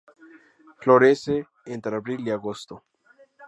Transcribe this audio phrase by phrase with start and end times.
[0.79, 2.83] Florece entre abril y agosto.